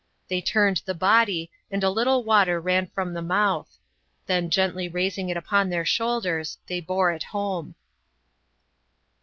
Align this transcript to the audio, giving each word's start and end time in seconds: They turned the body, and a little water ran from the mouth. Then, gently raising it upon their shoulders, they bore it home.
They 0.29 0.41
turned 0.41 0.81
the 0.83 0.95
body, 0.95 1.51
and 1.69 1.83
a 1.83 1.89
little 1.91 2.23
water 2.23 2.59
ran 2.59 2.87
from 2.87 3.13
the 3.13 3.21
mouth. 3.21 3.77
Then, 4.25 4.49
gently 4.49 4.89
raising 4.89 5.29
it 5.29 5.37
upon 5.37 5.69
their 5.69 5.85
shoulders, 5.85 6.57
they 6.65 6.81
bore 6.81 7.11
it 7.11 7.21
home. 7.25 7.75